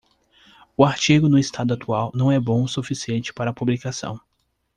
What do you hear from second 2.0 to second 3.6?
não é bom o suficiente para